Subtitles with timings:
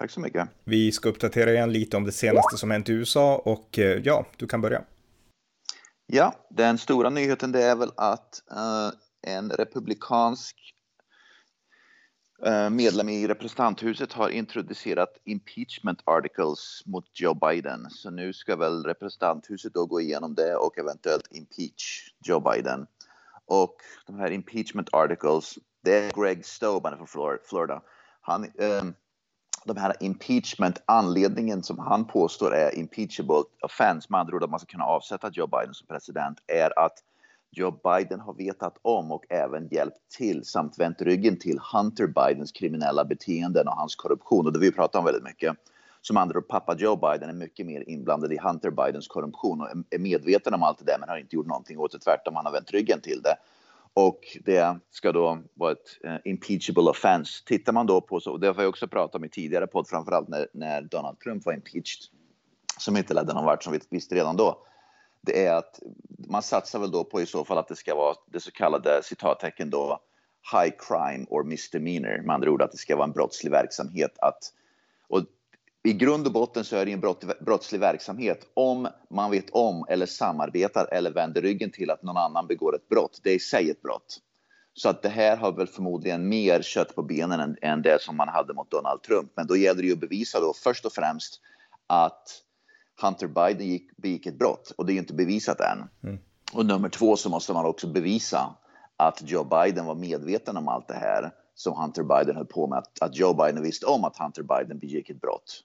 [0.00, 0.48] Tack så mycket.
[0.64, 4.26] Vi ska uppdatera igen lite om det senaste som hänt i USA och eh, ja,
[4.36, 4.84] du kan börja.
[6.06, 8.92] Ja, den stora nyheten det är väl att uh,
[9.32, 10.56] en republikansk
[12.46, 17.90] uh, medlem i representanthuset har introducerat impeachment articles mot Joe Biden.
[17.90, 22.86] Så nu ska väl representanthuset då gå igenom det och eventuellt impeach Joe Biden.
[23.46, 23.76] Och
[24.06, 27.82] de här impeachment articles, det är Greg Stoban från Florida.
[28.20, 28.82] Han, uh,
[29.64, 34.60] de här impeachment, anledningen som han påstår är impeachable offense, med andra ord att man
[34.60, 36.98] ska kunna avsätta Joe Biden som president, är att
[37.52, 42.52] Joe Biden har vetat om och även hjälpt till samt vänt ryggen till Hunter Bidens
[42.52, 44.46] kriminella beteenden och hans korruption.
[44.46, 45.56] Och det vi pratar om väldigt mycket.
[46.02, 49.68] Som andra ord, pappa Joe Biden är mycket mer inblandad i Hunter Bidens korruption och
[49.90, 51.98] är medveten om allt det där men har inte gjort någonting åt det.
[51.98, 53.34] Tvärtom, han har vänt ryggen till det.
[53.94, 57.44] Och det ska då vara ett eh, impeachable offense.
[57.46, 60.28] Tittar man då på, så, det har jag också pratat om i tidigare podd, framförallt
[60.28, 62.00] när, när Donald Trump var impeached,
[62.78, 64.66] som inte ledde någon vart som vi visste redan då.
[65.20, 65.80] Det är att
[66.28, 69.00] man satsar väl då på i så fall att det ska vara det så kallade
[69.02, 70.00] citattecken då
[70.52, 74.18] high crime or misdemeanor, med andra ord att det ska vara en brottslig verksamhet.
[74.18, 74.38] Att,
[75.08, 75.24] och
[75.82, 79.86] i grund och botten så är det en brott, brottslig verksamhet om man vet om
[79.88, 83.20] eller samarbetar eller vänder ryggen till att någon annan begår ett brott.
[83.22, 84.18] Det är i sig ett brott.
[84.74, 88.16] Så att det här har väl förmodligen mer kött på benen än, än det som
[88.16, 89.32] man hade mot Donald Trump.
[89.36, 91.40] Men då gäller det ju att bevisa då först och främst
[91.86, 92.42] att
[93.02, 95.88] Hunter Biden gick, begick ett brott och det är ju inte bevisat än.
[96.02, 96.18] Mm.
[96.52, 98.56] Och nummer två så måste man också bevisa
[98.96, 102.78] att Joe Biden var medveten om allt det här som Hunter Biden höll på med,
[102.78, 105.64] att, att Joe Biden visste om att Hunter Biden begick ett brott.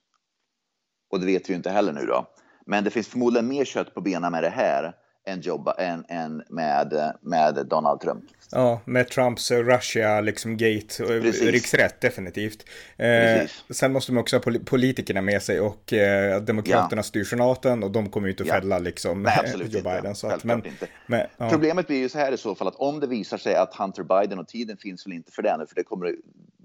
[1.11, 2.27] Och det vet vi ju inte heller nu då.
[2.65, 4.93] Men det finns förmodligen mer kött på benen med det här
[5.27, 8.23] än, jobba, än, än med, med Donald Trump.
[8.51, 12.65] Ja, med Trumps Russia, liksom gate, riksrätt definitivt.
[12.97, 17.03] Eh, sen måste man också ha politikerna med sig och eh, Demokraterna ja.
[17.03, 20.05] styr senaten och de kommer ju inte att fälla liksom Nej, absolut Joe Biden.
[20.05, 20.19] Inte.
[20.19, 20.87] Så att, men, inte.
[21.07, 21.49] Men, ja.
[21.49, 24.03] Problemet blir ju så här i så fall att om det visar sig att Hunter
[24.03, 26.15] Biden och tiden finns väl inte för det nu, för det kommer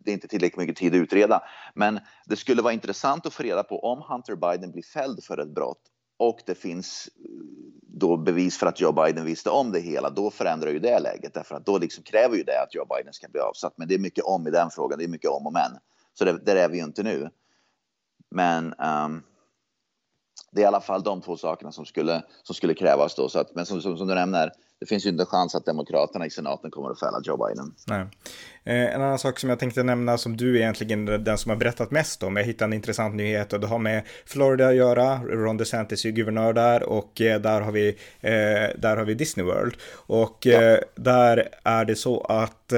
[0.05, 1.43] det är inte tillräckligt mycket tid att utreda.
[1.75, 5.38] Men det skulle vara intressant att få reda på om Hunter Biden blir fälld för
[5.38, 5.83] ett brott
[6.21, 7.31] och det finns eh,
[7.83, 11.34] då bevis för att Joe Biden visste om det hela, då förändrar ju det läget
[11.34, 13.72] därför att då liksom kräver ju det att Joe Biden ska bli avsatt.
[13.77, 15.72] Men det är mycket om i den frågan, det är mycket om och men.
[16.15, 17.31] Så det, där är vi ju inte nu.
[18.31, 19.22] Men um,
[20.50, 23.28] det är i alla fall de två sakerna som skulle, som skulle krävas då.
[23.28, 25.65] Så att, men som, som, som du nämner, det finns ju inte en chans att
[25.65, 27.75] Demokraterna i senaten kommer att fälla Joe Biden.
[27.87, 28.06] Nej.
[28.65, 31.56] Eh, en annan sak som jag tänkte nämna som du är egentligen den som har
[31.56, 32.37] berättat mest om.
[32.37, 35.19] Jag hittade en intressant nyhet och det har med Florida att göra.
[35.19, 37.88] Ron DeSantis är guvernör där och eh, där har vi,
[38.21, 38.32] eh,
[38.78, 39.75] där har vi Disney World.
[39.93, 40.78] Och ja.
[40.94, 42.72] där är det så att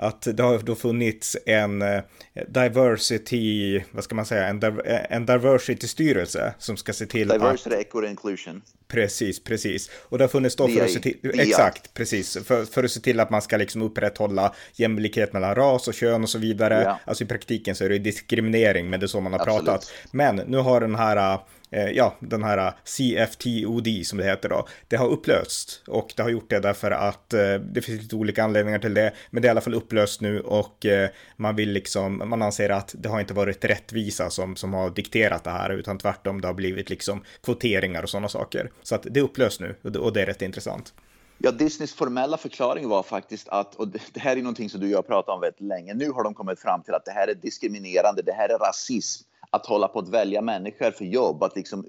[0.00, 2.02] att det har då funnits en eh,
[2.48, 4.62] diversity, vad ska man säga, en,
[5.10, 7.80] en diversity-styrelse som ska se till diversity, att...
[7.80, 8.62] equity, inclusion.
[8.88, 9.90] Precis, precis.
[10.02, 13.00] Och det har funnits då för att se till, exakt, precis, för, för att se
[13.00, 16.82] till att man ska liksom upprätthålla jämlikhet mellan ras och kön och så vidare.
[16.84, 17.00] Ja.
[17.04, 19.64] Alltså i praktiken så är det diskriminering, men det är så man har Absolut.
[19.64, 19.92] pratat.
[20.10, 24.48] Men nu har den här Eh, Eh, ja, den här eh, CFTOD som det heter
[24.48, 28.16] då, det har upplösts och det har gjort det därför att eh, det finns lite
[28.16, 31.56] olika anledningar till det, men det är i alla fall upplöst nu och eh, man
[31.56, 35.50] vill liksom, man anser att det har inte varit rättvisa som, som har dikterat det
[35.50, 38.70] här, utan tvärtom, det har blivit liksom kvoteringar och sådana saker.
[38.82, 40.94] Så att det är upplöst nu och det, och det är rätt intressant.
[41.38, 44.92] Ja, Disneys formella förklaring var faktiskt att, och det här är någonting som du och
[44.92, 47.34] jag pratat om väldigt länge, nu har de kommit fram till att det här är
[47.34, 51.42] diskriminerande, det här är rasism att hålla på att välja människor för jobb.
[51.42, 51.86] Att liksom,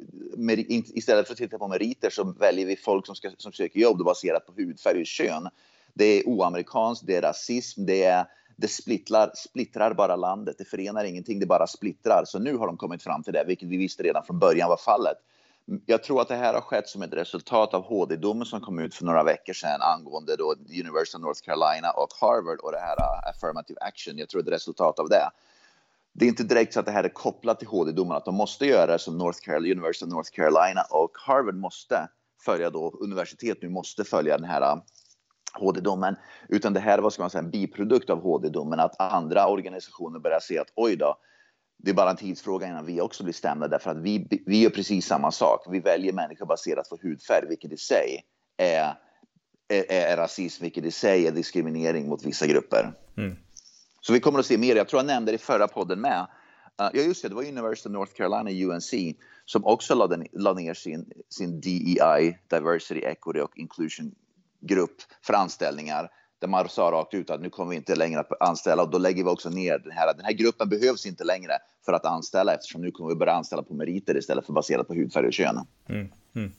[0.69, 3.97] istället för att titta på meriter så väljer vi folk som, ska, som söker jobb
[3.97, 5.49] baserat på hudfärg och kön.
[5.93, 8.25] Det är oamerikanskt, det är rasism, det, är,
[8.55, 10.55] det splittrar, splittrar bara landet.
[10.57, 12.23] Det förenar ingenting, det bara splittrar.
[12.25, 14.77] Så nu har de kommit fram till det, vilket vi visste redan från början var
[14.77, 15.17] fallet.
[15.85, 18.95] Jag tror att det här har skett som ett resultat av HD-domen som kom ut
[18.95, 22.97] för några veckor sedan angående då University of North Carolina och Harvard och det här
[22.99, 24.17] äh, affirmative action.
[24.17, 25.29] Jag tror det är ett resultat av det
[26.13, 28.65] det är inte direkt så att det här är kopplat till HD-domen, att de måste
[28.65, 32.09] göra det som North Carolina, University of North Carolina och Harvard måste
[32.45, 34.81] följa då, universitet nu måste följa den här eh,
[35.53, 36.15] HD-domen,
[36.49, 40.39] utan det här var ska man säga, en biprodukt av HD-domen, att andra organisationer börjar
[40.39, 41.17] se att oj då,
[41.83, 44.69] det är bara en tidsfråga innan vi också blir stämda därför att vi, vi gör
[44.69, 45.65] precis samma sak.
[45.69, 48.23] Vi väljer människor baserat på hudfärg, vilket i sig
[48.57, 48.93] är,
[49.67, 52.93] är, är rasism, vilket i sig är diskriminering mot vissa grupper.
[53.17, 53.35] Mm.
[54.01, 54.75] Så vi kommer att se mer.
[54.75, 56.27] Jag tror jag nämnde det i förra podden med.
[56.81, 58.93] Uh, ja, just det, det var University of North Carolina, UNC,
[59.45, 64.15] som också lade, lade ner sin, sin DEI, Diversity, Equity och Inclusion
[64.61, 66.09] grupp för anställningar
[66.39, 68.97] där man sa rakt ut att nu kommer vi inte längre att anställa och då
[68.97, 70.13] lägger vi också ner den här.
[70.13, 71.53] Den här gruppen behövs inte längre
[71.85, 74.93] för att anställa eftersom nu kommer vi börja anställa på meriter istället för baserat på
[74.93, 75.65] hudfärg och kön.
[75.89, 76.51] Mm, mm.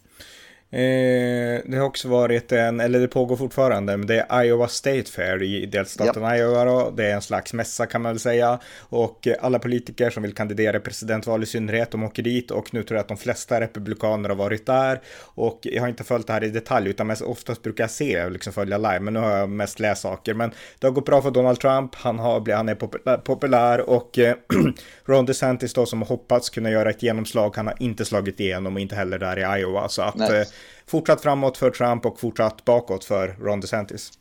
[0.72, 5.04] Eh, det har också varit en, eller det pågår fortfarande, men det är Iowa State
[5.04, 6.38] Fair i delstaten yep.
[6.38, 6.90] Iowa då.
[6.96, 8.58] Det är en slags mässa kan man väl säga.
[8.78, 12.82] Och alla politiker som vill kandidera i presidentval i synnerhet, de åker dit och nu
[12.82, 15.00] tror jag att de flesta republikaner har varit där.
[15.22, 18.28] Och jag har inte följt det här i detalj, utan mest oftast brukar jag se
[18.28, 20.34] liksom följa live, men nu har jag mest läst saker.
[20.34, 24.34] Men det har gått bra för Donald Trump, han, har, han är populär och eh,
[25.04, 28.74] Ron DeSantis då som har hoppats kunna göra ett genomslag, han har inte slagit igenom
[28.74, 29.88] och inte heller där i Iowa.
[29.88, 30.46] Så att nice.
[30.86, 34.12] Fortsatt framåt för Trump och fortsatt bakåt för Ron DeSantis.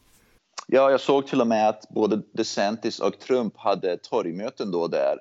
[0.68, 5.18] Ja, jag såg till och med att både DeSantis och Trump hade torgmöten då där.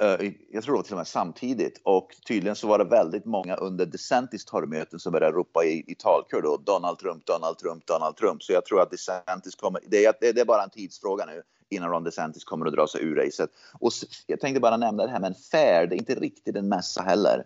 [0.00, 3.24] Eh, jag tror det var till och med samtidigt och tydligen så var det väldigt
[3.24, 7.86] många under DeSantis torgmöten som började ropa i, i talkör då Donald Trump, Donald Trump,
[7.86, 8.42] Donald Trump.
[8.42, 11.90] Så jag tror att DeSantis kommer, det är, det är bara en tidsfråga nu innan
[11.90, 13.50] Ron DeSantis kommer att dra sig ur racet.
[13.80, 13.92] Och
[14.26, 17.02] jag tänkte bara nämna det här med en fair, det är inte riktigt en mässa
[17.02, 17.44] heller.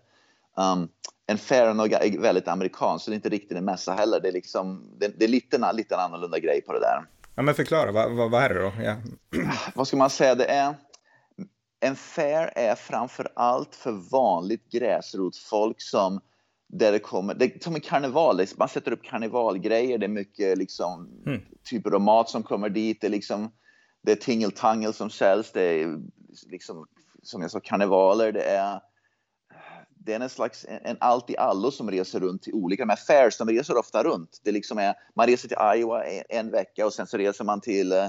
[0.57, 0.89] Um,
[1.27, 4.21] en fair är väldigt amerikansk, så det är inte riktigt en mässa heller.
[4.21, 7.05] Det är, liksom, det, det är lite, lite annorlunda grej på det där.
[7.35, 8.73] Ja, men förklara, vad, vad, vad är det då?
[8.83, 8.97] Ja.
[9.75, 10.35] Vad ska man säga?
[10.35, 10.75] Det är,
[11.81, 16.21] en fair är framför allt för vanligt gräsrotsfolk som
[16.69, 20.59] där det kommer, det är som en karneval, man sätter upp karnevalgrejer, det är mycket
[20.59, 21.41] liksom mm.
[21.71, 23.51] typer av mat som kommer dit, det är liksom
[24.03, 25.99] det är tingeltangel som säljs, det är
[26.51, 26.87] liksom
[27.23, 28.81] som jag sa karnevaler, det är
[30.05, 32.97] det är en slags en allt i allo som reser runt till olika, de här
[32.97, 34.41] fairs, de reser ofta runt.
[34.45, 37.93] Det liksom är, man reser till Iowa en vecka och sen så reser man till
[37.93, 38.09] eh,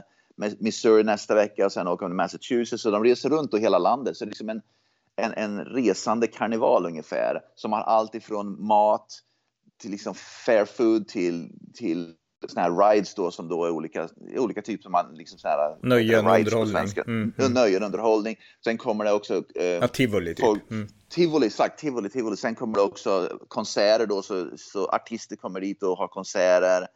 [0.59, 2.83] Missouri nästa vecka och sen åker man till Massachusetts.
[2.83, 4.17] Så de reser runt i hela landet.
[4.17, 4.61] Så det är liksom en,
[5.15, 9.07] en, en resande karneval ungefär som har allt ifrån mat
[9.81, 10.13] till liksom
[10.45, 12.15] fair food till, till
[12.47, 16.27] såna här rides då som då är olika, olika typer man liksom såna här Nöjen,
[16.27, 16.87] underhållning.
[17.07, 17.53] Mm, mm.
[17.53, 18.35] Nöjen, underhållning.
[18.63, 20.45] Sen kommer det också eh, ja, tivoli typ.
[20.45, 20.87] Folk, mm.
[21.09, 22.37] Tivoli, exakt, tivoli, tivoli.
[22.37, 26.87] Sen kommer det också konserter då, så, så artister kommer dit och har konserter.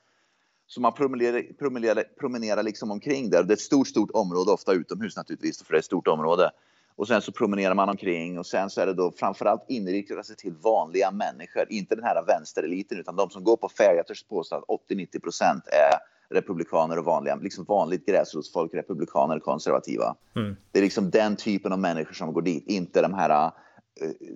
[0.68, 3.44] Så man promenerar, promenerar, promenerar liksom omkring där.
[3.44, 6.52] Det är ett stort, stort område, ofta utomhus naturligtvis, för det är ett stort område.
[6.98, 10.36] Och sen så promenerar man omkring och sen så är det då framförallt inriktat sig
[10.36, 13.96] till vanliga människor, inte den här vänstereliten utan de som går på fair.
[13.96, 15.98] Jag törs påstå att 80-90 procent är
[16.36, 20.16] republikaner och vanliga, liksom vanligt gräsrotsfolk, republikaner, konservativa.
[20.36, 20.56] Mm.
[20.72, 23.52] Det är liksom den typen av människor som går dit, inte de här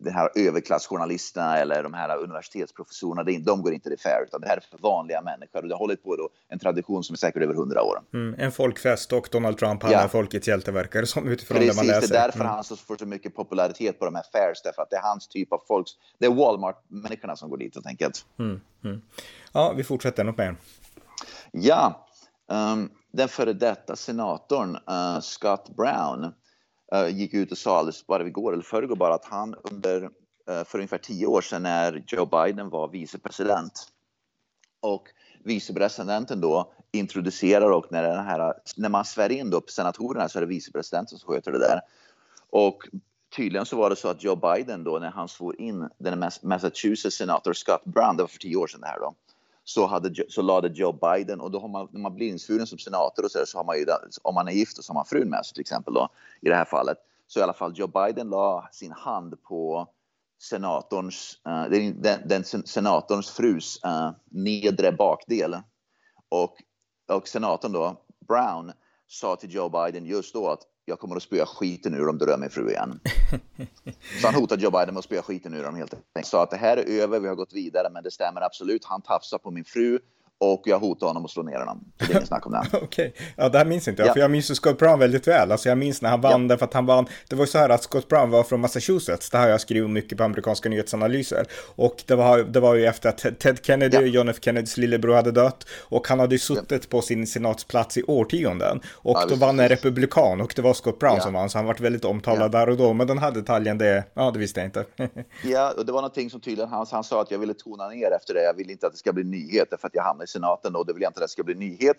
[0.01, 4.57] de här överklassjournalisterna eller de här universitetsprofessorerna, de går inte det fair, utan det här
[4.57, 5.61] är för vanliga människor.
[5.61, 8.01] Och det har hållit på då en tradition som är säkert över hundra år.
[8.13, 9.99] Mm, en folkfest och Donald Trump, han ja.
[9.99, 11.99] är folkets hjälte verkar som utifrån Precis, det man läser.
[11.99, 12.51] Precis, det är därför mm.
[12.51, 15.53] han får så mycket popularitet på de här fairs, därför att det är hans typ
[15.53, 18.25] av folks, det är Walmart-människorna som går dit helt enkelt.
[18.39, 19.01] Mm, mm.
[19.51, 20.55] Ja, vi fortsätter, något mer?
[21.51, 22.07] Ja,
[22.47, 26.33] um, den före detta senatorn uh, Scott Brown
[26.95, 30.03] Eh, gick ut och sa alldeles bara igår eller förrgår bara att han under
[30.49, 33.87] eh, för ungefär tio år sedan när Joe Biden var vicepresident
[34.79, 35.07] och
[35.43, 40.41] vicepresidenten då introducerar och när, den här, när man svär in då senatorerna så är
[40.41, 41.79] det vicepresidenten som sköter det där.
[42.49, 42.83] Och
[43.35, 47.17] tydligen så var det så att Joe Biden då när han svor in den Massachusetts
[47.17, 49.15] senator Scott Brown, det var för tio år sedan det här då,
[49.73, 52.77] så, hade, så lade Joe Biden, och då har man, när man blir insvuren som
[52.77, 53.85] senator och så, så har man ju,
[54.21, 56.09] om man är gift och så har man frun med sig till exempel då,
[56.41, 56.97] i det här fallet,
[57.27, 59.87] så i alla fall Joe Biden la sin hand på
[60.41, 65.57] senatorns, uh, den, den, senatorns frus uh, nedre bakdel.
[66.29, 66.55] Och,
[67.07, 68.71] och senatorn då, Brown,
[69.07, 72.25] sa till Joe Biden just då att jag kommer att spöa skiten ur om du
[72.25, 72.99] rör min fru igen.
[74.21, 76.27] så han hotade Joe Biden med att spöa skiten ur dem helt enkelt.
[76.27, 78.85] Sa att det här är över, vi har gått vidare, men det stämmer absolut.
[78.85, 79.99] Han tafsar på min fru
[80.41, 81.83] och jag hotar honom att slå ner honom.
[81.97, 82.63] Det är inget snack om det.
[82.73, 83.11] Okej, okay.
[83.35, 84.13] ja det här minns inte jag, ja.
[84.13, 85.51] för jag minns ju Scott Brown väldigt väl.
[85.51, 86.57] Alltså jag minns när han vann, ja.
[86.57, 89.29] för att han vann, det var ju så här att Scott Brown var från Massachusetts,
[89.29, 91.45] det har jag skrivit mycket på amerikanska nyhetsanalyser.
[91.75, 94.01] Och det var, det var ju efter att Ted Kennedy, ja.
[94.01, 95.65] John F Kennedys lillebror, hade dött.
[95.79, 98.81] Och han hade ju suttit på sin senatsplats i årtionden.
[98.93, 101.65] Och ja, då vann en republikan och det var Scott Brown som vann, så han
[101.65, 102.93] var väldigt omtalad där och då.
[102.93, 104.85] Men den här detaljen, det, ja det visste jag inte.
[105.43, 108.11] ja, och det var någonting som tydligen han, han sa att jag ville tona ner
[108.11, 108.43] efter det.
[108.43, 110.93] Jag ville inte att det ska bli nyheter för att jag hamnade senaten och det
[110.93, 111.97] vill jag inte att det ska bli nyhet.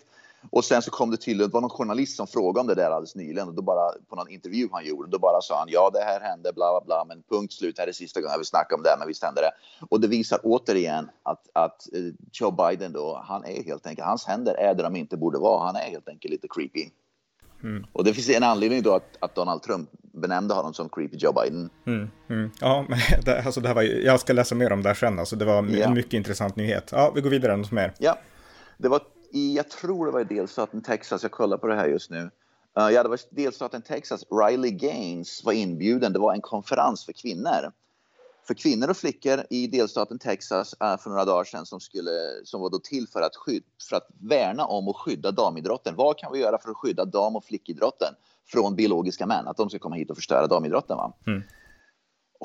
[0.49, 2.91] Och sen så kom det till, det var någon journalist som frågade om det där
[2.91, 5.89] alldeles nyligen och då bara på någon intervju han gjorde, då bara sa han ja
[5.93, 8.45] det här hände bla bla bla men punkt slut, här är sista gången jag vill
[8.45, 9.51] snacka om det men visst hände det.
[9.89, 14.25] Och det visar återigen att, att eh, Joe Biden då, han är helt enkelt, hans
[14.25, 16.89] händer är där de inte borde vara, han är helt enkelt lite creepy.
[17.63, 17.85] Mm.
[17.93, 21.33] Och det finns en anledning då att, att, Donald Trump benämnde honom som creepy Joe
[21.33, 21.69] Biden.
[21.85, 22.09] Mm.
[22.29, 22.51] Mm.
[22.61, 22.85] Ja,
[23.25, 25.35] det, alltså det här var ju, jag ska läsa mer om det här sen, alltså
[25.35, 25.93] det var en ja.
[25.93, 26.89] mycket intressant nyhet.
[26.91, 27.93] Ja, vi går vidare, något mer?
[27.99, 28.19] Ja,
[28.77, 29.01] det var
[29.31, 32.29] i, jag tror det var i delstaten Texas, jag kollar på det här just nu.
[32.79, 37.13] Uh, ja, det var delstaten Texas, Riley Gaines var inbjuden, det var en konferens för
[37.13, 37.71] kvinnor.
[38.47, 42.11] För kvinnor och flickor i delstaten Texas uh, för några dagar sedan som, skulle,
[42.43, 45.95] som var då till för att, skydd, för att värna om och skydda damidrotten.
[45.95, 48.13] Vad kan vi göra för att skydda dam och flickidrotten
[48.47, 49.47] från biologiska män?
[49.47, 50.97] Att de ska komma hit och förstöra damidrotten.
[50.97, 51.13] Va?
[51.27, 51.43] Mm.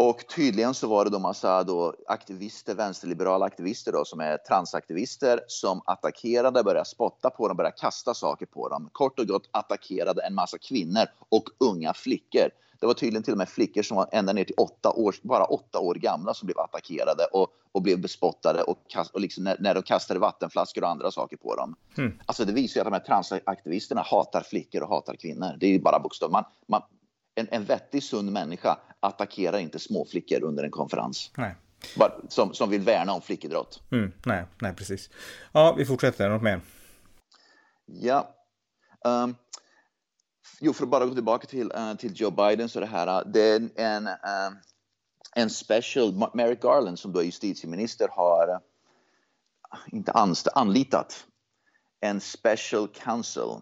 [0.00, 5.40] Och tydligen så var det då massa då aktivister, vänsterliberala aktivister då, som är transaktivister
[5.46, 8.88] som attackerade, började spotta på dem, började kasta saker på dem.
[8.92, 12.48] Kort och gott attackerade en massa kvinnor och unga flickor.
[12.80, 15.44] Det var tydligen till och med flickor som var ända ner till åtta år, bara
[15.44, 19.56] åtta år gamla som blev attackerade och, och blev bespottade och, kast, och liksom när,
[19.60, 21.76] när de kastade vattenflaskor och andra saker på dem.
[21.98, 22.18] Mm.
[22.26, 25.56] Alltså det visar ju att de här transaktivisterna hatar flickor och hatar kvinnor.
[25.60, 26.30] Det är ju bara bokstav.
[26.30, 26.82] Man, man,
[27.34, 31.30] en, en vettig, sund människa attackerar inte småflickor under en konferens.
[31.36, 31.54] Nej.
[32.28, 33.82] Som, som vill värna om flickidrott.
[33.90, 35.10] Mm, nej, nej, precis.
[35.52, 36.28] Ja, vi fortsätter.
[36.28, 36.60] Något mer?
[37.86, 38.28] Ja.
[39.04, 39.34] Um,
[40.60, 43.06] jo, för att bara gå tillbaka till, uh, till Joe Biden så det här.
[43.06, 44.58] Eh, det är en, uh,
[45.34, 48.58] en special, Merrick Garland som då är justitieminister har uh,
[49.86, 51.26] inte anst anlitat
[52.00, 53.60] en special counsel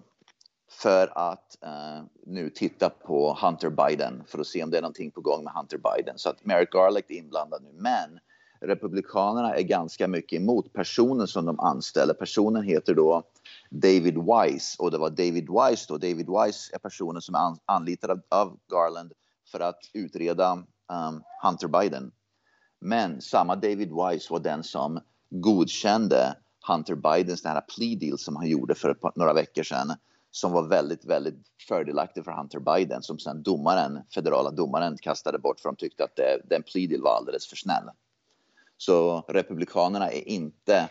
[0.70, 5.10] för att uh, nu titta på Hunter Biden för att se om det är någonting
[5.10, 6.18] på gång med Hunter Biden.
[6.18, 7.72] Så att Merrick Garland är inblandad nu.
[7.72, 8.18] Men
[8.66, 12.14] Republikanerna är ganska mycket emot personen som de anställer.
[12.14, 13.22] Personen heter då
[13.70, 15.98] David Weiss och det var David Weiss då.
[15.98, 19.12] David Weiss är personen som är anlitad av, Garland
[19.52, 22.12] för att utreda um, Hunter Biden.
[22.80, 26.36] Men samma David Weiss var den som godkände
[26.68, 29.92] Hunter Bidens den här plea deal som han gjorde för några veckor sedan
[30.30, 35.60] som var väldigt, väldigt fördelaktig för Hunter Biden som sen domaren, federala domaren kastade bort
[35.60, 37.90] för de tyckte att det, den plea deal var alldeles för snäll.
[38.78, 40.88] Så republikanerna är inte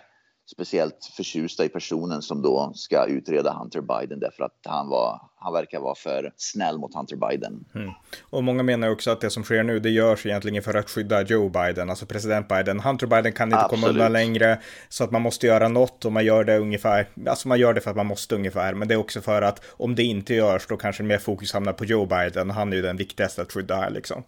[0.52, 5.54] speciellt förtjusta i personen som då ska utreda Hunter Biden därför att han, var, han
[5.54, 7.66] verkar vara för snäll mot Hunter Biden.
[7.76, 7.92] Mm.
[8.30, 11.22] Och många menar också att det som sker nu, det görs egentligen för att skydda
[11.22, 12.80] Joe Biden, alltså president Biden.
[12.80, 13.84] Hunter Biden kan inte Absolut.
[13.84, 17.48] komma undan längre, så att man måste göra något och man gör det ungefär, alltså
[17.48, 19.96] man gör det för att man måste ungefär, men det är också för att om
[19.96, 22.98] det inte görs, då kanske mer fokus hamnar på Joe Biden, han är ju den
[22.98, 24.24] viktigaste att skydda här liksom.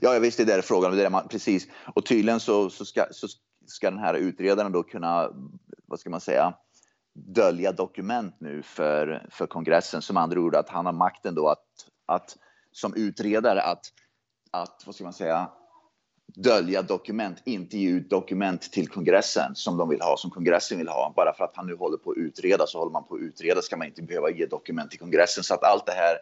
[0.00, 0.96] Ja, visst, det är frågan.
[0.96, 1.66] Det är man, precis.
[1.94, 3.28] Och tydligen så, så, ska, så
[3.66, 5.30] ska den här utredaren då kunna,
[5.86, 6.54] vad ska man säga,
[7.14, 10.02] dölja dokument nu för, för kongressen.
[10.02, 11.64] Som andra ord att han har makten då att,
[12.06, 12.36] att
[12.72, 13.86] som utredare att,
[14.50, 15.50] att, vad ska man säga,
[16.36, 20.88] dölja dokument, inte ge ut dokument till kongressen som de vill ha, som kongressen vill
[20.88, 21.12] ha.
[21.16, 23.62] Bara för att han nu håller på att utreda så håller man på att utreda
[23.62, 25.44] ska man inte behöva ge dokument till kongressen.
[25.44, 26.16] Så att allt det här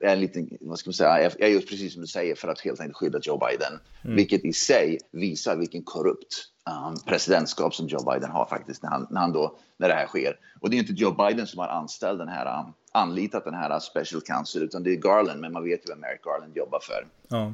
[0.00, 2.80] är lite, vad ska man säga, är just precis som du säger för att helt
[2.80, 3.78] enkelt skydda Joe Biden.
[4.04, 4.16] Mm.
[4.16, 9.06] Vilket i sig visar vilken korrupt um, presidentskap som Joe Biden har faktiskt när, han,
[9.10, 10.38] när, han då, när det här sker.
[10.60, 13.80] Och det är inte Joe Biden som har anställt den här, um, anlitat den här
[13.80, 17.06] special counsel utan det är Garland, men man vet ju vem Merrick Garland jobbar för.
[17.32, 17.52] Ja.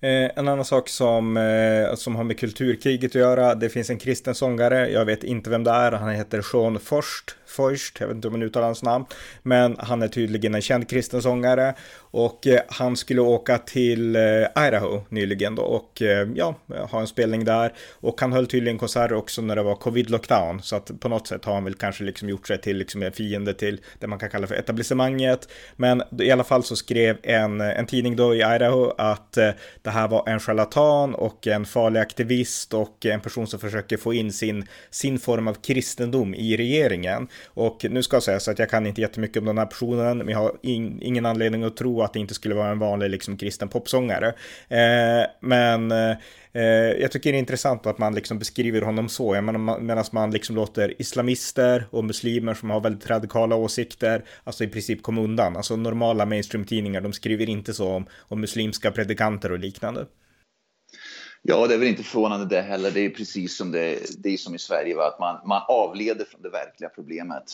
[0.00, 3.98] Eh, en annan sak som, eh, som har med kulturkriget att göra, det finns en
[3.98, 8.16] kristen sångare, jag vet inte vem det är, han heter Sean Forst, Forst, jag vet
[8.16, 9.04] inte om man uttalar hans namn,
[9.42, 14.66] men han är tydligen en känd kristen sångare och eh, han skulle åka till eh,
[14.66, 16.54] Idaho nyligen då och eh, ja,
[16.90, 20.76] ha en spelning där och han höll tydligen konserter också när det var covid-lockdown så
[20.76, 23.54] att på något sätt har han väl kanske liksom gjort sig till liksom en fiende
[23.54, 27.86] till det man kan kalla för etablissemanget, men i alla fall så skrev en, en
[27.86, 29.50] tidning då i Idaho att eh,
[29.82, 34.14] det här var en charlatan och en farlig aktivist och en person som försöker få
[34.14, 37.28] in sin, sin form av kristendom i regeringen.
[37.46, 40.18] Och nu ska jag säga så att jag kan inte jättemycket om den här personen,
[40.18, 43.10] men jag har in, ingen anledning att tro att det inte skulle vara en vanlig
[43.10, 44.34] liksom, kristen popsångare.
[44.68, 46.16] Eh, men eh,
[47.00, 49.40] jag tycker det är intressant att man liksom beskriver honom så,
[49.80, 55.02] medan man liksom låter islamister och muslimer som har väldigt radikala åsikter, alltså i princip
[55.02, 55.56] komma undan.
[55.56, 60.06] Alltså normala mainstream-tidningar, de skriver inte så om, om muslimska predikanter och liknande.
[61.42, 62.90] Ja, det är väl inte förvånande det heller.
[62.90, 65.06] Det är precis som, det, det är som i Sverige, va?
[65.06, 67.44] att man, man avleder från det verkliga problemet.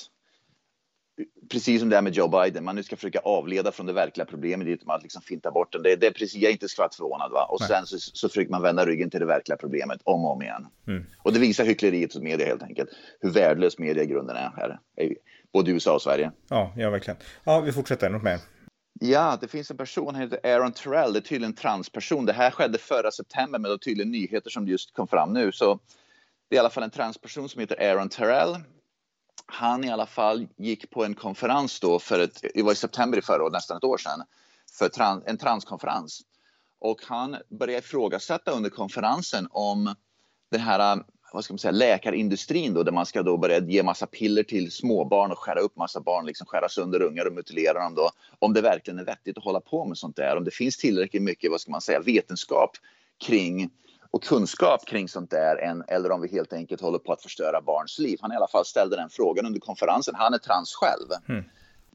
[1.52, 4.26] precis som det är med Joe Biden, man nu ska försöka avleda från det verkliga
[4.26, 5.82] problemet genom att liksom finta bort den.
[5.82, 7.30] Det, det är precis, jag är inte skvatt förvånad.
[7.32, 7.44] Va?
[7.44, 7.68] Och Nej.
[7.68, 10.66] sen så, så försöker man vända ryggen till det verkliga problemet om och om igen.
[10.86, 11.04] Mm.
[11.22, 12.90] Och det visar hyckleriet hos media helt enkelt.
[13.20, 14.78] Hur värdelös media i grunden är här.
[15.52, 16.32] Både i USA och Sverige.
[16.48, 17.18] Ja, ja verkligen.
[17.44, 18.10] Ja, vi fortsätter.
[18.10, 18.38] Något mer?
[19.00, 22.26] Ja, det finns en person, han heter Aaron Terrell, det är tydligen en transperson.
[22.26, 25.52] Det här skedde förra september, men det är tydligen nyheter som just kom fram nu.
[25.52, 25.78] Så
[26.48, 28.56] det är i alla fall en transperson som heter Aaron Terrell.
[29.46, 33.18] Han i alla fall gick på en konferens då för ett, det var i september
[33.18, 34.22] i förra året, nästan ett år sedan,
[34.78, 36.20] för trans, en transkonferens.
[36.78, 39.94] Och han började ifrågasätta under konferensen om
[40.50, 44.06] det här vad ska man säga, läkarindustrin då, där man ska då börja ge massa
[44.06, 47.94] piller till småbarn och skära upp massa barn, liksom skära sönder ungar och mutilera dem
[47.94, 48.10] då.
[48.38, 51.22] Om det verkligen är vettigt att hålla på med sånt där, om det finns tillräckligt
[51.22, 52.70] mycket, vad ska man säga, vetenskap
[53.24, 53.70] kring
[54.10, 57.60] och kunskap kring sånt där än, eller om vi helt enkelt håller på att förstöra
[57.60, 58.18] barns liv.
[58.22, 60.14] Han i alla fall ställde den frågan under konferensen.
[60.14, 61.08] Han är trans själv.
[61.28, 61.44] Mm.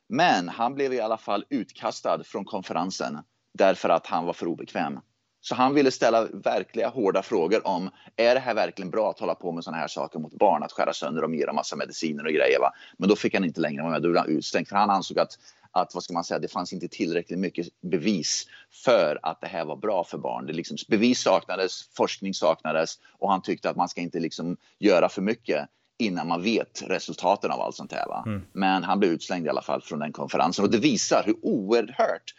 [0.08, 3.18] Men han blev i alla fall utkastad från konferensen
[3.54, 5.00] därför att han var för obekväm.
[5.46, 9.36] Så han ville ställa verkliga hårda frågor om är det här verkligen bra att hålla
[9.36, 12.26] på med sådana här saker mot barn, att skära sönder dem, ge dem massa mediciner
[12.26, 12.60] och grejer.
[12.60, 12.74] Va?
[12.98, 15.20] Men då fick han inte längre vara med, då blev han utstängd för han ansåg
[15.20, 15.38] att
[15.76, 18.48] att vad ska man säga, det fanns inte tillräckligt mycket bevis
[18.86, 20.46] för att det här var bra för barn.
[20.46, 25.10] Det liksom, bevis saknades, forskning saknades och han tyckte att man ska inte liksom göra
[25.10, 28.24] för mycket innan man vet resultaten av allt sånt här.
[28.26, 28.42] Mm.
[28.52, 32.34] Men han blev utslängd i alla fall från den konferensen och det visar hur oerhört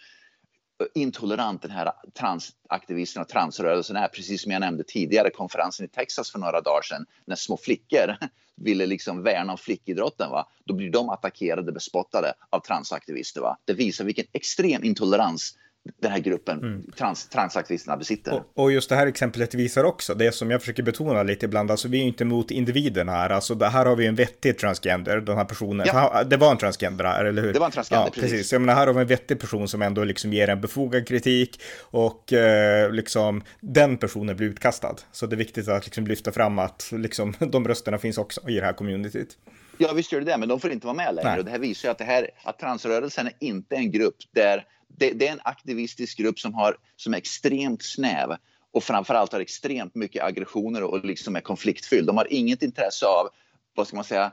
[0.94, 4.08] intolerant den här transaktivisten och transrörelsen är.
[4.08, 8.16] Precis som jag nämnde tidigare, konferensen i Texas för några dagar sedan när små flickor
[8.56, 10.30] ville liksom värna om flickidrotten.
[10.30, 10.48] Va?
[10.64, 13.40] Då blir de attackerade, bespottade av transaktivister.
[13.40, 13.56] Va?
[13.64, 15.56] Det visar vilken extrem intolerans
[16.00, 16.82] den här gruppen mm.
[16.98, 18.32] trans, transaktivisterna besitter.
[18.32, 21.70] Och, och, just det här exemplet visar också det som jag försöker betona lite ibland,
[21.70, 25.20] alltså vi är inte emot individen här, alltså det här har vi en vettig transgender,
[25.20, 26.24] den här personen, ja.
[26.24, 27.52] det var en transgender här, eller hur?
[27.52, 28.30] Det var en transgender, ja, precis.
[28.30, 28.52] precis.
[28.52, 31.60] Jag menar, här har vi en vettig person som ändå liksom ger en befogad kritik
[31.80, 34.96] och eh, liksom den personen blir utkastad.
[35.12, 38.54] Så det är viktigt att liksom lyfta fram att liksom de rösterna finns också i
[38.54, 39.38] det här communityt.
[39.78, 41.30] Ja, visst gör det det, men de får inte vara med längre.
[41.30, 41.38] Nej.
[41.38, 44.64] Och det här visar ju att, det här, att transrörelsen är inte en grupp där
[44.88, 48.36] det, det, är en aktivistisk grupp som, har, som är extremt snäv
[48.72, 52.06] och framförallt har extremt mycket aggressioner och liksom är konfliktfylld.
[52.06, 53.28] De har inget intresse av,
[53.74, 54.32] vad ska man säga,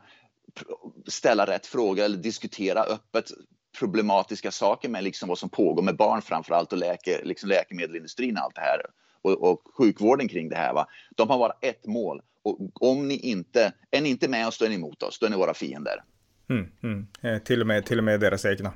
[1.07, 3.31] ställa rätt fråga eller diskutera öppet
[3.79, 8.43] problematiska saker med liksom vad som pågår med barn framförallt och läke, liksom läkemedelsindustrin och
[8.43, 8.81] allt det här
[9.21, 10.73] och, och sjukvården kring det här.
[10.73, 10.87] Va?
[11.15, 14.65] De har bara ett mål och om ni inte, är ni inte med oss då
[14.65, 16.03] är ni emot oss, då är ni våra fiender.
[16.49, 17.07] Mm, mm.
[17.21, 18.73] Eh, till, och med, till och med deras egna.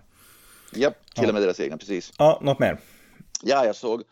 [0.71, 1.27] Ja, till ja.
[1.27, 2.13] och med deras egna, precis.
[2.17, 2.77] Ja, något mer?
[3.41, 4.03] Ja, jag såg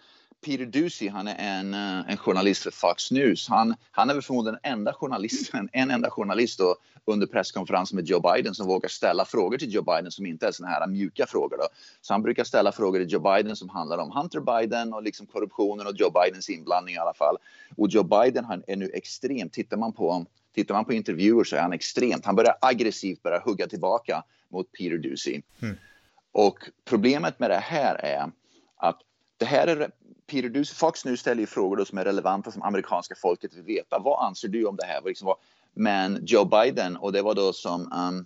[0.45, 3.49] Peter Ducey, han är en, eh, en journalist för Fox News.
[3.49, 8.05] Han, han är väl förmodligen den enda journalisten, en enda journalist då, under presskonferensen med
[8.05, 11.25] Joe Biden som vågar ställa frågor till Joe Biden som inte är såna här mjuka
[11.27, 11.57] frågor.
[11.57, 11.67] Då.
[12.01, 15.25] Så han brukar ställa frågor till Joe Biden som handlar om Hunter Biden och liksom
[15.25, 17.37] korruptionen och Joe Bidens inblandning i alla fall.
[17.77, 21.55] Och Joe Biden han är nu extremt, tittar man på Tittar man på intervjuer så
[21.55, 25.41] är han extremt, han börjar aggressivt börja hugga tillbaka mot Peter Ducey.
[25.61, 25.77] Mm.
[26.33, 28.31] Och problemet med det här är
[28.77, 28.99] att
[29.37, 29.91] det här är
[30.27, 33.99] Peter Ducey, Fox nu ställer ju frågor som är relevanta som amerikanska folket vill veta.
[33.99, 35.01] Vad anser du om det här?
[35.05, 35.33] Liksom,
[35.73, 38.25] men Joe Biden, och det var då som um,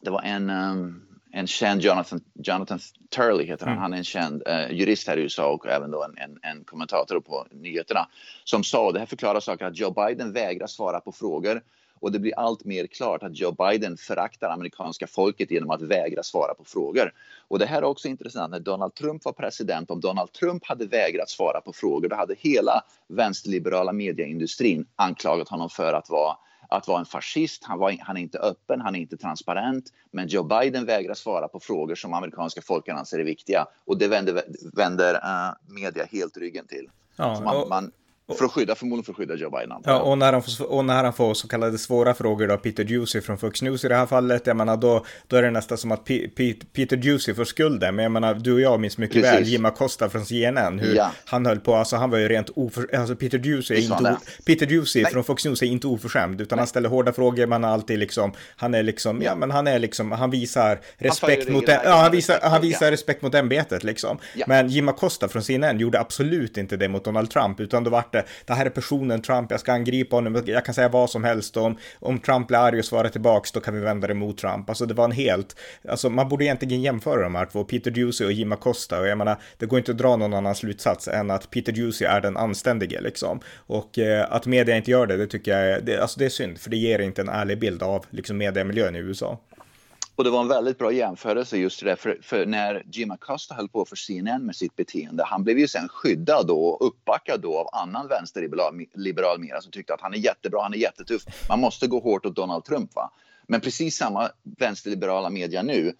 [0.00, 2.78] det var en, um, en känd Jonathan, Jonathan
[3.10, 3.72] Turley heter han.
[3.72, 3.82] Mm.
[3.82, 6.64] Han är en känd uh, jurist här i USA och även då en, en, en
[6.64, 8.08] kommentator på nyheterna
[8.44, 11.62] som sa, och det här förklarar saker, att Joe Biden vägrar svara på frågor
[12.00, 16.22] och det blir allt mer klart att Joe Biden föraktar amerikanska folket genom att vägra
[16.22, 17.12] svara på frågor.
[17.48, 18.50] Och det här är också intressant.
[18.50, 22.34] När Donald Trump var president, om Donald Trump hade vägrat svara på frågor, då hade
[22.38, 26.36] hela vänsterliberala medieindustrin anklagat honom för att vara
[26.68, 27.64] att vara en fascist.
[27.64, 29.92] Han, var, han är inte öppen, han är inte transparent.
[30.10, 33.66] Men Joe Biden vägrar svara på frågor som amerikanska folken anser är viktiga.
[33.84, 34.42] Och det vänder,
[34.76, 36.90] vänder uh, media helt ryggen till.
[37.16, 37.92] Ja, man, man,
[38.34, 39.76] för att skydda, förmodligen för att skydda Joe Biden.
[39.84, 42.84] Ja, och när, han får, och när han får så kallade svåra frågor då, Peter
[42.84, 45.78] Juicy från Fox News i det här fallet, jag menar då, då är det nästan
[45.78, 48.98] som att P P Peter Juicy får skulden, men jag menar du och jag minns
[48.98, 49.32] mycket Precis.
[49.32, 51.12] väl Jim Acosta från CNN, hur ja.
[51.24, 54.66] han höll på, alltså han var ju rent oförskämd, alltså Peter Juicy är inte, Peter
[54.66, 56.60] Juicy från Fox News är inte oförskämd, utan Nej.
[56.60, 59.66] han ställer hårda frågor, man har alltid liksom, han är liksom, ja, ja men han
[59.66, 63.84] är liksom, han visar respekt han mot, ja han visar, han visar respekt mot ämbetet
[63.84, 64.18] liksom.
[64.46, 68.15] Men Jim Acosta från CNN gjorde absolut inte det mot Donald Trump, utan då vart
[68.16, 71.24] det, det här är personen Trump, jag ska angripa honom, jag kan säga vad som
[71.24, 74.38] helst om, om Trump blir arg och svarar tillbaks, då kan vi vända det mot
[74.38, 74.68] Trump.
[74.68, 75.56] Alltså det var en helt,
[75.88, 79.18] alltså man borde egentligen jämföra de här två, Peter Ducey och Jim Acosta, och jag
[79.18, 82.36] menar, det går inte att dra någon annan slutsats än att Peter Ducey är den
[82.36, 83.40] anständige liksom.
[83.56, 86.28] Och eh, att media inte gör det, det tycker jag är, det, alltså det är
[86.28, 89.38] synd, för det ger inte en ärlig bild av liksom mediemiljön i USA.
[90.16, 93.68] Och det var en väldigt bra jämförelse just det för, för när Jim Acosta höll
[93.68, 97.58] på för CNN med sitt beteende, han blev ju sen skyddad då och uppbackad då
[97.58, 101.22] av annan vänsterliberal liberal media som tyckte att han är jättebra, han är jättetuff.
[101.48, 103.10] Man måste gå hårt åt Donald Trump va.
[103.46, 105.92] Men precis samma vänsterliberala media nu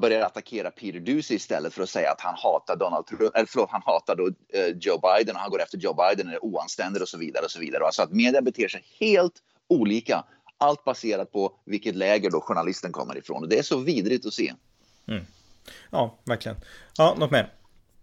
[0.00, 3.70] börjar attackera Peter Ducey istället för att säga att han hatar Donald Trump, eller förlåt,
[3.70, 4.26] han hatar då
[4.58, 7.50] eh, Joe Biden och han går efter Joe Biden är oanständig och så vidare och
[7.50, 7.84] så vidare.
[7.84, 9.34] Alltså att media beter sig helt
[9.68, 10.24] olika.
[10.64, 13.42] Allt baserat på vilket läger då journalisten kommer ifrån.
[13.42, 14.52] Och det är så vidrigt att se.
[15.08, 15.24] Mm.
[15.90, 16.56] Ja, verkligen.
[16.98, 17.52] Ja, något mer?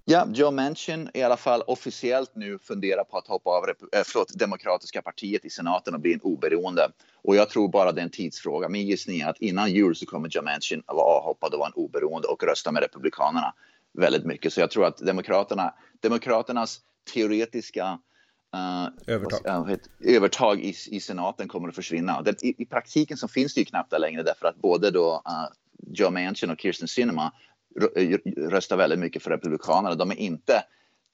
[0.05, 4.33] Ja, Joe Manchin i alla fall officiellt nu funderar på att hoppa av äh, förlåt,
[4.33, 6.87] Demokratiska partiet i senaten och bli en oberoende.
[7.23, 8.69] Och jag tror bara det är en tidsfråga.
[8.69, 11.67] Min gissning är att innan jul så kommer Joe Manchin att vara avhoppad och vara
[11.67, 13.53] en oberoende och rösta med Republikanerna
[13.93, 14.53] väldigt mycket.
[14.53, 16.79] Så jag tror att Demokraterna, Demokraternas
[17.13, 17.99] teoretiska
[18.55, 22.21] Uh, övertag, uh, övertag i, i, senaten kommer att försvinna.
[22.21, 25.13] Det, i, i, praktiken så finns det ju knappt där längre därför att både då
[25.13, 25.47] uh,
[25.93, 27.31] Joe Manchin och Kirsten Sinema
[28.37, 29.95] röstar väldigt mycket för Republikanerna.
[29.95, 30.63] De är inte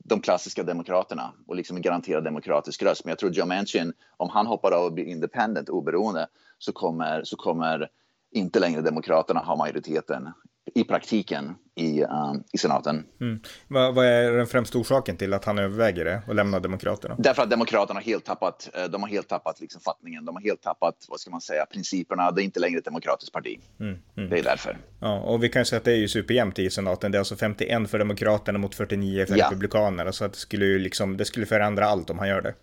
[0.04, 3.06] de klassiska demokraterna och liksom en garanterad demokratisk röst.
[3.06, 7.24] Men jag tror Joe Manchin, om han hoppar av och blir independent, oberoende, så kommer,
[7.24, 7.90] så kommer
[8.32, 10.30] inte längre demokraterna ha majoriteten
[10.74, 13.06] i praktiken i, um, i senaten.
[13.22, 13.40] Mm.
[13.68, 17.16] Vad, vad, är den främsta orsaken till att han överväger det och lämnar Demokraterna?
[17.18, 20.44] Därför att Demokraterna har helt tappat, eh, de har helt tappat liksom fattningen, de har
[20.44, 22.32] helt tappat, vad ska man säga, principerna.
[22.32, 23.60] Det är inte längre ett demokratiskt parti.
[23.80, 23.98] Mm.
[24.18, 24.30] Mm.
[24.30, 24.78] Det är därför.
[25.00, 27.12] Ja, och vi kan säga att det är ju superjämnt i senaten.
[27.12, 29.46] Det är alltså 51 för Demokraterna mot 49 för ja.
[29.46, 30.12] Republikanerna.
[30.12, 32.54] Så att det skulle ju liksom, det skulle förändra allt om han gör det.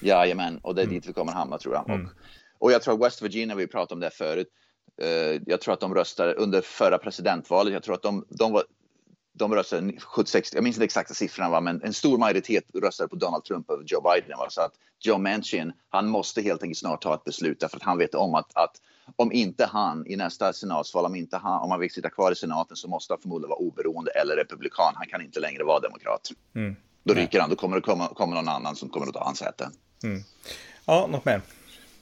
[0.00, 0.94] Jajamän, och det är mm.
[0.94, 1.88] dit vi kommer hamna tror jag.
[1.88, 2.06] Mm.
[2.06, 2.12] Och,
[2.58, 4.48] och jag tror att West Virginia, vi pratade om det förut,
[5.46, 7.72] jag tror att de röstade under förra presidentvalet.
[7.72, 8.64] Jag tror att de, de var
[9.32, 13.44] de röstade 76, jag minns inte exakta siffrorna, men en stor majoritet röstade på Donald
[13.44, 14.38] Trump över Joe Biden.
[14.38, 14.46] Va?
[14.50, 17.98] Så att Joe Manchin, han måste helt enkelt snart ta ett beslut därför att han
[17.98, 18.76] vet om att, att
[19.16, 22.34] om inte han i nästa senatsval, om inte han, om han vill sitta kvar i
[22.34, 24.92] senaten så måste han förmodligen vara oberoende eller republikan.
[24.96, 26.30] Han kan inte längre vara demokrat.
[26.54, 26.76] Mm.
[27.04, 29.38] Då ryker han, då kommer det komma, kommer någon annan som kommer att ta hans
[29.38, 29.70] säte.
[30.04, 30.22] Mm.
[30.84, 31.42] Ja, något mer?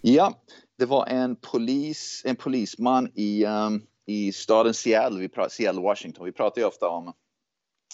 [0.01, 0.35] Ja,
[0.79, 6.25] det var en polis, en polisman i, um, i staden Seattle, vi pratar, Seattle, Washington.
[6.25, 7.13] Vi pratar ju ofta om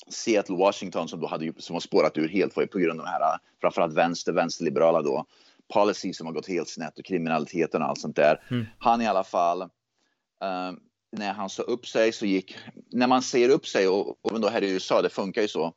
[0.09, 3.38] Seattle, Washington som då hade som har spårat ur helt på grund av de här,
[3.61, 5.27] framförallt vänster, vänsterliberala då,
[5.75, 8.42] policy som har gått helt snett och kriminaliteten och allt sånt där.
[8.51, 8.66] Mm.
[8.79, 10.81] Han i alla fall, um,
[11.12, 12.57] när han sa upp sig så gick,
[12.90, 15.73] när man säger upp sig och, och då här i USA, det funkar ju så,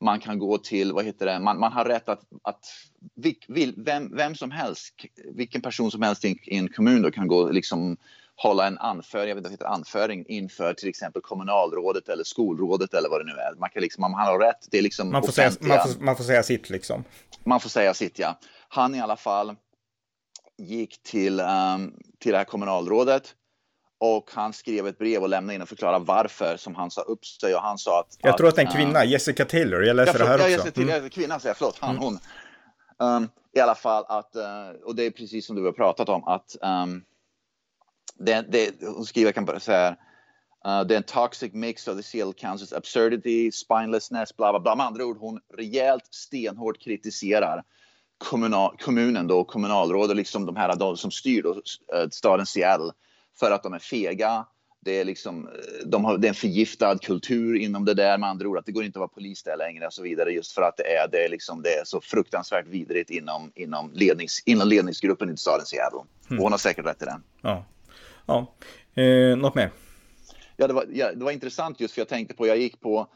[0.00, 2.64] man kan gå till, vad heter det, man, man har rätt att, att
[3.48, 4.94] vil, vem, vem som helst,
[5.34, 7.96] vilken person som helst i en kommun då kan gå liksom
[8.36, 12.94] hålla en anföring, jag vet inte vad heter anföring inför till exempel kommunalrådet eller skolrådet
[12.94, 13.54] eller vad det nu är.
[13.54, 16.16] Man kan liksom, man har rätt, det är liksom man får, säga, man, får, man
[16.16, 17.04] får säga sitt liksom.
[17.44, 18.38] Man får säga sitt ja.
[18.68, 19.56] Han i alla fall
[20.58, 23.34] gick till, um, till det här kommunalrådet
[23.98, 27.26] och han skrev ett brev och lämnade in och förklarade varför som han sa upp
[27.26, 28.18] sig och han sa att...
[28.20, 30.48] Jag tror att det är en kvinna, uh, Jessica Taylor, jag läser jag, det här
[30.48, 30.80] jag, också.
[30.80, 31.10] Jag, mm.
[31.10, 32.02] Kvinna säger jag, förlåt, han, mm.
[32.02, 32.18] hon.
[32.98, 36.24] Um, I alla fall att, uh, och det är precis som du har pratat om,
[36.24, 37.04] att um,
[38.14, 39.90] det, det, hon skriver, jag kan bara säga
[40.66, 44.74] uh, det är en toxic mix of the Seattle Council's absurdity, spinelessness, bla bla bla.
[44.74, 47.62] Med andra ord, hon rejält stenhårt kritiserar
[48.18, 51.62] kommunal, kommunen då, kommunalråd liksom de här de som styr då,
[52.10, 52.92] staden Seattle
[53.38, 54.46] för att de är fega.
[54.80, 55.48] Det är, liksom,
[55.84, 58.72] de har, det är en förgiftad kultur inom det där med andra ord att det
[58.72, 61.08] går inte att vara polis där längre och så vidare just för att det är,
[61.08, 65.66] det är, liksom, det är så fruktansvärt vidrigt inom, inom, lednings, inom ledningsgruppen i staden
[65.66, 66.00] Seattle.
[66.30, 66.38] Mm.
[66.38, 67.20] Och hon har säkert rätt i det.
[67.42, 67.64] Ja.
[68.26, 68.54] ja.
[69.02, 69.70] Eh, något mer?
[70.56, 73.08] Ja det, var, ja, det var intressant just för jag tänkte på, jag gick på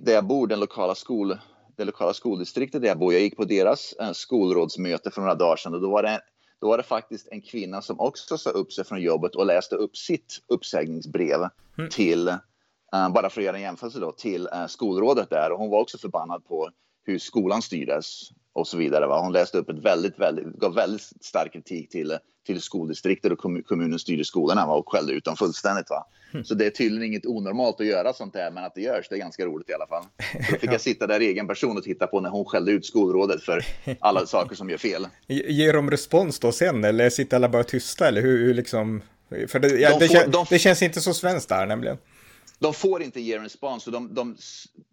[0.00, 1.38] där jag bor, den lokala skol,
[1.76, 3.12] det lokala skoldistriktet där jag bor.
[3.12, 6.20] Jag gick på deras eh, skolrådsmöte för några dagar sedan och då var det
[6.60, 9.76] då var det faktiskt en kvinna som också sa upp sig från jobbet och läste
[9.76, 11.40] upp sitt uppsägningsbrev
[11.78, 11.90] mm.
[11.90, 15.52] till, uh, bara för att göra en jämförelse då, till uh, skolrådet där.
[15.52, 16.70] Och hon var också förbannad på
[17.04, 19.06] hur skolan styrdes och så vidare.
[19.06, 19.20] Va?
[19.20, 22.18] Hon läste upp ett väldigt, väldigt, gav väldigt stark kritik till,
[22.54, 24.74] till skoldistriktet och kommun, kommunens styrde skolorna va?
[24.74, 25.90] och skällde ut dem fullständigt.
[25.90, 26.06] Va?
[26.32, 26.44] Mm.
[26.44, 29.14] Så det är tydligen inget onormalt att göra sånt där, men att det görs, det
[29.14, 30.02] är ganska roligt i alla fall.
[30.46, 32.86] Så då fick jag sitta där egen person och titta på när hon skällde ut
[32.86, 33.64] skolrådet för
[34.00, 35.06] alla saker som gör fel.
[35.26, 39.02] Ger de respons då sen, eller sitter alla bara tysta, eller hur, hur liksom?
[39.48, 40.46] För det, ja, de får, det, de...
[40.50, 41.98] det känns inte så svenskt där nämligen
[42.58, 43.86] de får inte ge respons.
[43.86, 44.36] Och de, de,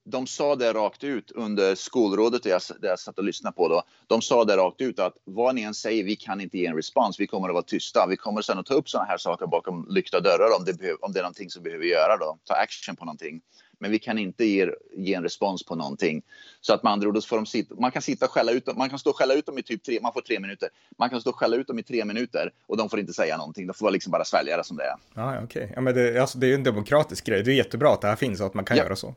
[0.03, 3.67] de sa det rakt ut under skolrådet där jag, där jag satt och lyssnade på.
[3.67, 3.83] Då.
[4.07, 6.75] De sa det rakt ut att vad ni än säger, vi kan inte ge en
[6.75, 7.19] respons.
[7.19, 8.07] Vi kommer att vara tysta.
[8.07, 11.13] Vi kommer sen att ta upp sådana här saker bakom lyckta dörrar om det, om
[11.13, 12.17] det är någonting som behöver göra.
[12.17, 12.37] Då.
[12.43, 13.41] Ta action på någonting
[13.79, 16.21] men vi kan inte ge, ge en respons på någonting.
[16.61, 18.89] Så att med andra ord, får de sitta, man kan sitta och skälla ut man
[18.89, 20.69] kan stå och skälla ut dem i typ tre, man får tre minuter.
[20.97, 23.37] Man kan stå och skälla ut dem i tre minuter och de får inte säga
[23.37, 23.67] någonting.
[23.67, 24.95] De får liksom bara svälja det som det är.
[25.13, 25.43] Ja, okej.
[25.43, 25.75] Okay.
[25.75, 27.43] Ja, men det, alltså, det är ju en demokratisk grej.
[27.43, 28.83] Det är jättebra att det här finns och att man kan ja.
[28.83, 29.15] göra så.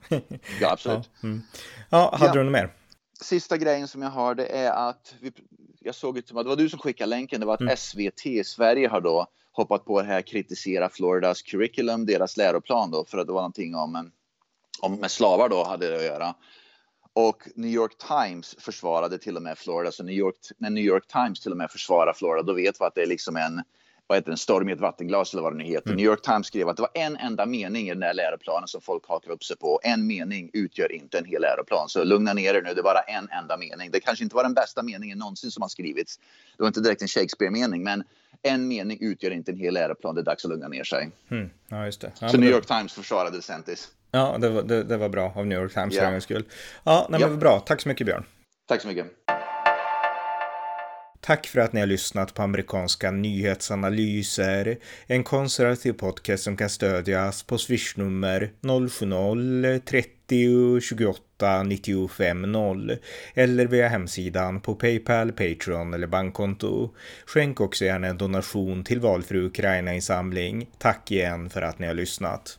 [0.60, 1.10] ja, absolut.
[1.20, 1.42] Ja, mm.
[1.90, 2.32] ja hade ja.
[2.32, 2.72] du något mer?
[3.20, 5.32] Sista grejen som jag har det är att vi,
[5.80, 7.40] jag såg ut som att det var du som skickade länken.
[7.40, 7.76] Det var att mm.
[7.76, 13.04] SVT i Sverige har då hoppat på det här kritisera Floridas curriculum, deras läroplan då,
[13.04, 14.10] för att det var någonting om,
[14.80, 16.34] om med slavar då hade det att göra.
[17.12, 21.06] Och New York Times försvarade till och med Florida, så New York, när New York
[21.06, 23.62] Times till och med försvarar Florida, då vet vi att det är liksom en,
[24.06, 25.86] vad heter en storm i ett vattenglas eller vad det nu heter.
[25.86, 25.96] Mm.
[25.96, 28.80] New York Times skrev att det var en enda mening i den här läroplanen som
[28.80, 29.80] folk hakar upp sig på.
[29.82, 33.00] En mening utgör inte en hel läroplan, så lugna ner er nu, det är bara
[33.00, 33.90] en enda mening.
[33.90, 36.18] Det kanske inte var den bästa meningen någonsin som har skrivits.
[36.56, 38.04] Det var inte direkt en Shakespeare-mening, men
[38.42, 40.14] en mening utgör inte en hel läroplan.
[40.14, 41.10] Det är dags att lugna ner sig.
[41.30, 41.50] Mm.
[41.68, 42.12] Ja, just det.
[42.20, 43.88] Ja, så New York Times försvarade DeSantis.
[44.10, 46.08] Ja, det var, det, det var bra av New York Times yeah.
[46.08, 46.44] för en skull.
[46.84, 47.60] Ja, nej, men bra.
[47.60, 48.24] Tack så mycket Björn.
[48.68, 49.06] Tack så mycket.
[51.20, 54.78] Tack för att ni har lyssnat på amerikanska nyhetsanalyser.
[55.06, 58.52] En konservativ podcast som kan stödjas på swishnummer
[60.28, 62.96] 90 28 95 0
[63.34, 66.90] eller via hemsidan på Paypal, Patreon eller bankkonto.
[67.26, 70.66] Skänk också gärna en donation till valfri Ukraina-insamling.
[70.78, 72.58] Tack igen för att ni har lyssnat.